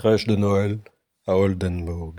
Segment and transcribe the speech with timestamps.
[0.00, 0.78] Crèche de Noël
[1.26, 2.14] à Oldenburg.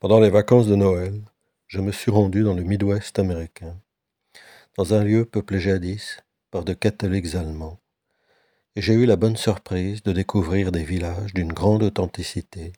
[0.00, 1.22] Pendant les vacances de Noël,
[1.68, 3.80] je me suis rendu dans le Midwest américain,
[4.76, 6.18] dans un lieu peuplé jadis
[6.50, 7.78] par de catholiques allemands,
[8.74, 12.72] et j'ai eu la bonne surprise de découvrir des villages d'une grande authenticité,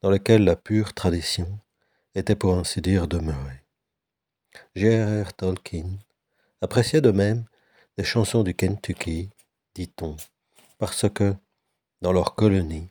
[0.00, 1.58] dans lesquels la pure tradition
[2.14, 3.64] était pour ainsi dire demeurée.
[4.76, 5.32] J.R.R.
[5.32, 5.98] Tolkien
[6.60, 7.44] appréciait de même
[7.98, 9.30] des chansons du Kentucky,
[9.74, 10.16] dit-on,
[10.78, 11.34] parce que,
[12.02, 12.90] dans leur colonie,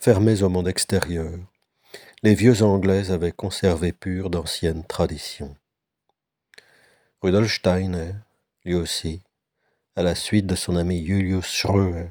[0.00, 1.32] fermées au monde extérieur,
[2.24, 5.56] les vieux Anglais avaient conservé pure d'anciennes traditions.
[7.22, 8.14] Rudolf Steiner,
[8.64, 9.22] lui aussi,
[9.94, 12.10] à la suite de son ami Julius Schröer,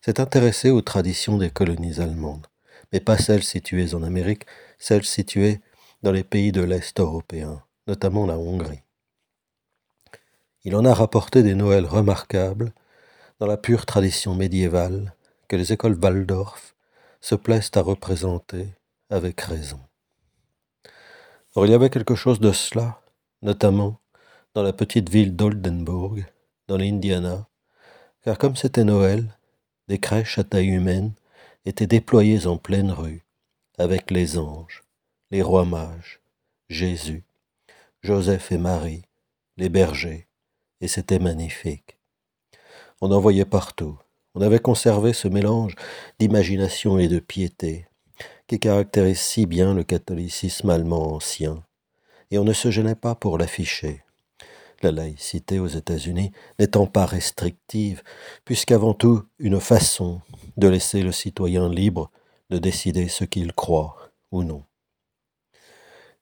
[0.00, 2.46] s'est intéressé aux traditions des colonies allemandes,
[2.92, 4.46] mais pas celles situées en Amérique,
[4.78, 5.60] celles situées
[6.04, 8.84] dans les pays de l'Est européen, notamment la Hongrie.
[10.62, 12.72] Il en a rapporté des Noëls remarquables
[13.40, 15.14] dans la pure tradition médiévale
[15.48, 16.76] que les écoles Waldorf
[17.20, 18.68] se plaisent à représenter
[19.10, 19.80] avec raison.
[21.54, 23.00] Or, il y avait quelque chose de cela,
[23.42, 23.98] notamment
[24.54, 26.24] dans la petite ville d'Oldenburg,
[26.68, 27.48] dans l'Indiana,
[28.22, 29.24] car comme c'était Noël,
[29.88, 31.12] des crèches à taille humaine
[31.64, 33.24] étaient déployées en pleine rue,
[33.78, 34.82] avec les anges,
[35.30, 36.20] les rois mages,
[36.68, 37.24] Jésus,
[38.02, 39.04] Joseph et Marie,
[39.56, 40.28] les bergers,
[40.80, 41.98] et c'était magnifique.
[43.00, 43.98] On en voyait partout,
[44.38, 45.74] on avait conservé ce mélange
[46.20, 47.88] d'imagination et de piété
[48.46, 51.64] qui caractérise si bien le catholicisme allemand ancien,
[52.30, 54.04] et on ne se gênait pas pour l'afficher.
[54.80, 56.30] La laïcité aux États-Unis
[56.60, 58.04] n'étant pas restrictive,
[58.44, 60.20] puisqu'avant tout une façon
[60.56, 62.12] de laisser le citoyen libre
[62.48, 64.62] de décider ce qu'il croit ou non.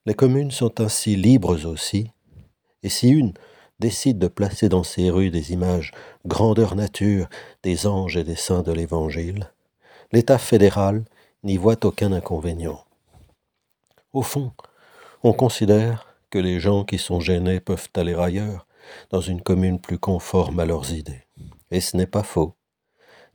[0.07, 2.11] Les communes sont ainsi libres aussi,
[2.83, 3.35] et si une
[3.79, 5.93] décide de placer dans ses rues des images
[6.27, 7.29] grandeur nature
[7.63, 9.51] des anges et des saints de l'Évangile,
[10.13, 11.05] l'État fédéral
[11.43, 12.85] n'y voit aucun inconvénient.
[14.13, 14.53] Au fond,
[15.23, 18.67] on considère que les gens qui sont gênés peuvent aller ailleurs,
[19.11, 21.25] dans une commune plus conforme à leurs idées.
[21.71, 22.55] Et ce n'est pas faux.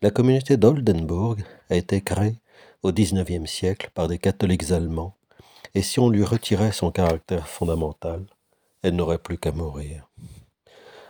[0.01, 1.37] La communauté d'Oldenburg
[1.69, 2.39] a été créée
[2.83, 5.16] au XIXe siècle par des catholiques allemands,
[5.75, 8.25] et si on lui retirait son caractère fondamental,
[8.83, 10.09] elle n'aurait plus qu'à mourir.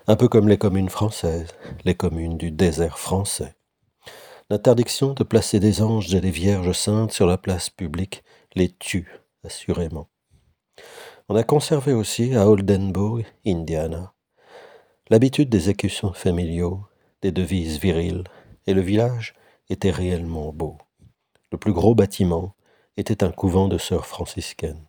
[0.07, 1.53] Un peu comme les communes françaises,
[1.85, 3.55] les communes du désert français.
[4.49, 8.23] L'interdiction de placer des anges et des vierges saintes sur la place publique
[8.55, 10.09] les tue, assurément.
[11.29, 14.13] On a conservé aussi à Oldenburg, Indiana,
[15.09, 16.85] l'habitude des écussons familiaux,
[17.21, 18.23] des devises viriles,
[18.67, 19.33] et le village
[19.69, 20.77] était réellement beau.
[21.51, 22.55] Le plus gros bâtiment
[22.97, 24.85] était un couvent de sœurs franciscaines.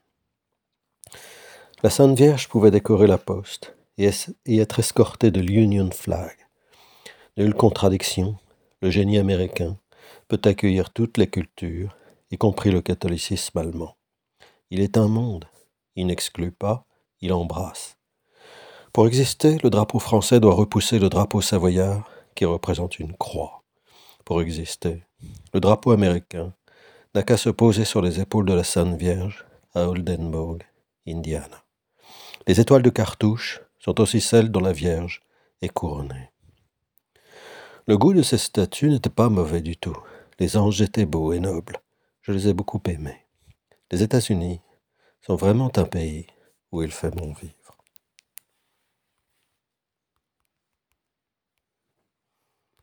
[1.82, 4.12] La Sainte Vierge pouvait décorer la poste et
[4.46, 6.36] être escortée de l'Union Flag.
[7.36, 8.36] Nulle contradiction,
[8.82, 9.76] le génie américain
[10.28, 11.96] peut accueillir toutes les cultures,
[12.30, 13.96] y compris le catholicisme allemand.
[14.70, 15.46] Il est un monde,
[15.96, 16.86] il n'exclut pas,
[17.20, 17.96] il embrasse.
[18.92, 23.64] Pour exister, le drapeau français doit repousser le drapeau savoyard qui représente une croix.
[24.24, 25.02] Pour exister,
[25.52, 26.54] le drapeau américain
[27.16, 29.44] n'a qu'à se poser sur les épaules de la Sainte Vierge
[29.74, 30.62] à Oldenburg,
[31.08, 31.61] Indiana.
[32.48, 35.22] Les étoiles de cartouche sont aussi celles dont la Vierge
[35.60, 36.30] est couronnée.
[37.86, 39.96] Le goût de ces statues n'était pas mauvais du tout.
[40.40, 41.78] Les anges étaient beaux et nobles.
[42.22, 43.26] Je les ai beaucoup aimés.
[43.90, 44.60] Les États-Unis
[45.20, 46.26] sont vraiment un pays
[46.72, 47.61] où il fait bon vivre.